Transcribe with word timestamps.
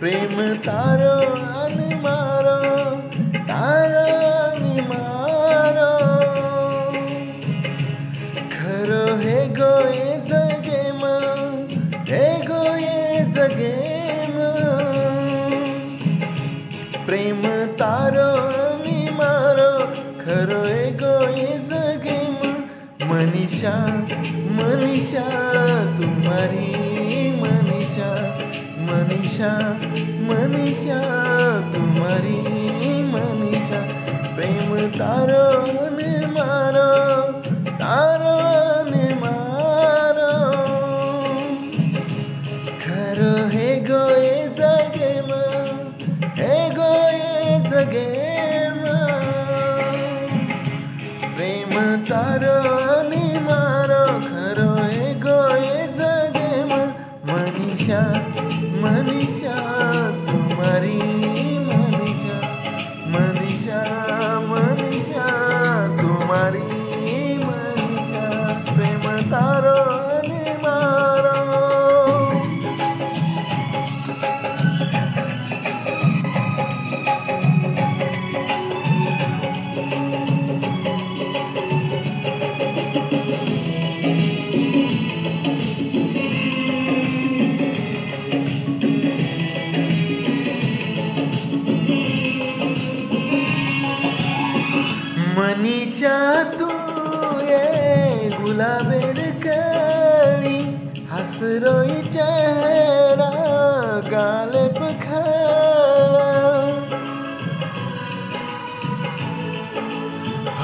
प्रेम 0.00 0.38
तारो 0.66 1.23
प्रेम 17.14 17.42
तारो 17.80 18.30
आणि 18.52 19.08
मारो, 19.10 19.72
खरो 20.22 20.64
एगो 20.66 21.12
ये 21.36 21.58
जगेम 21.68 22.34
मनीषा 23.10 23.74
मनीषा, 24.56 25.22
तुम्हारी 25.98 26.66
मनीषा 27.42 28.10
मनीषा 28.88 29.52
मनीषा, 30.30 30.98
तुम्हारी 31.74 32.40
मनीषा. 33.12 33.80
प्रेम 34.34 34.76
तारो 34.98 35.44
आणि 35.86 36.26
मारो 36.26 36.34
तारो 36.34 36.93
तारो 52.43 52.55
आणि 52.93 53.25
मारो 53.43 54.05
खरो 54.23 54.71
हे 54.77 55.11
गोये 55.23 55.85
जगेम 55.97 56.71
मनीषा 57.29 58.01
मनीषा 58.81 59.53
तुम्हारी 60.27 60.97
मनीषा 61.69 62.35
मनीषा 63.13 63.79
मनीषा 63.83 64.12
मनीषा 95.64 96.16
तू 96.60 96.66
ये 97.40 98.28
गुलाबेर 98.30 99.18
कळी 99.44 100.58
हसरोई 101.10 102.00
चेहरा 102.14 103.28
गाले 104.10 104.66
पखळा 104.76 106.26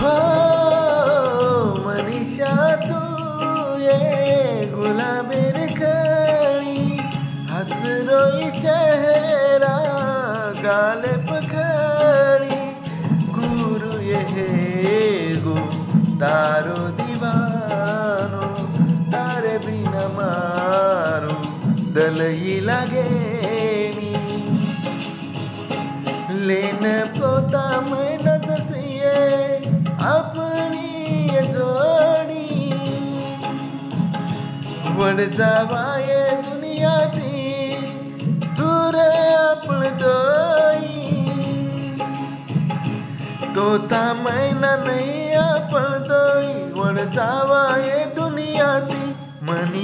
हो 0.00 0.12
मनीषा, 1.86 2.52
तू 2.84 3.00
ये 3.84 4.66
गुलाबेर 4.74 5.58
कळी 5.80 6.78
हसरोई 7.52 8.50
चेहरा 8.60 9.76
गाले 10.64 11.09
लागेनी 22.12 24.10
लेन 26.46 26.84
पोता 27.14 27.80
मैन 27.80 28.26
जसिए 28.46 29.12
अपनी 30.10 30.88
जोड़ी। 31.52 32.48
बढ़ 34.98 35.20
जावाए 35.20 36.18
दुनिया 36.46 36.96
दी, 37.14 37.36
दूर 38.58 38.96
आपण 38.96 39.80
दोई। 40.02 40.98
तोता 43.54 44.02
मैना 44.14 44.72
नहीं 44.76 45.32
अपन 45.36 45.88
दोई 46.10 46.50
वड 46.74 46.98
जावा 47.10 47.76
ये 47.76 47.80
दुनिया 47.80 47.88
ती 47.90 47.99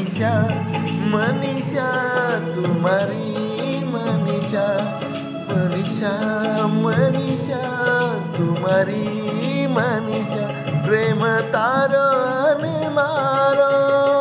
मनीषा 0.07 0.35
मनीषा 1.13 1.87
ती 2.55 2.67
मनीषा 3.91 4.67
मनीषा 5.51 6.13
मनीषा 6.75 7.63
ती 8.37 9.67
मनीषा 9.75 10.47
प्रेम 10.87 11.25
तारो 11.51 12.07
तार 12.23 12.63
मारो। 12.95 14.16